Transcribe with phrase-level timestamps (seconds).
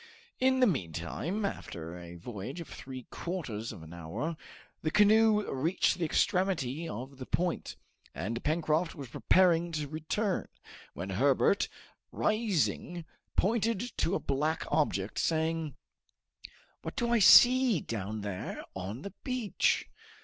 [0.39, 4.35] In the meantime, after a voyage of three quarters of an hour,
[4.81, 7.75] the canoe reached the extremity of the point,
[8.15, 10.47] and Pencroft was preparing to return,
[10.95, 11.69] when Herbert,
[12.11, 13.05] rising,
[13.37, 15.75] pointed to a black object, saying,
[16.81, 19.87] "What do I see down there on the beach?"